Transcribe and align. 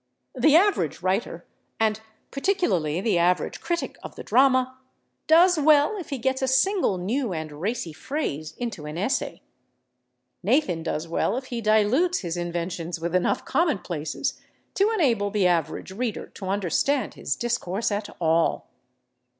The 0.33 0.55
average 0.55 1.03
writer, 1.03 1.45
and 1.79 2.01
particularly 2.31 3.01
the 3.01 3.19
average 3.19 3.61
critic 3.61 3.99
of 4.01 4.15
the 4.15 4.23
drama, 4.23 4.79
does 5.27 5.59
well 5.59 5.95
if 5.99 6.09
he 6.09 6.17
gets 6.17 6.41
a 6.41 6.47
single 6.47 6.97
new 6.97 7.33
and 7.33 7.51
racy 7.61 7.93
phrase 7.93 8.55
into 8.57 8.87
an 8.87 8.97
essay; 8.97 9.43
Nathan 10.41 10.81
does 10.81 11.07
well 11.07 11.37
if 11.37 11.45
he 11.53 11.61
dilutes 11.61 12.21
his 12.21 12.35
inventions 12.35 12.99
with 12.99 13.13
enough 13.13 13.45
commonplaces 13.45 14.41
to 14.73 14.89
enable 14.89 15.29
the 15.29 15.45
average 15.45 15.91
reader 15.91 16.25
to 16.33 16.47
understand 16.47 17.13
his 17.13 17.35
discourse 17.35 17.91
at 17.91 18.09
all. 18.19 18.71